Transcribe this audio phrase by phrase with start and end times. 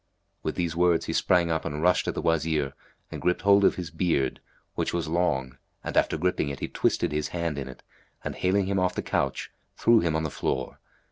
[0.41, 2.73] '"With these words, he sprang up and rushed at the Wazir
[3.11, 4.39] and gripped hold of his beard
[4.73, 7.83] (which was long[FN#273]) and, after gripping it, he twisted his hand in it
[8.23, 10.79] and haling him off the couch, threw him on the floor.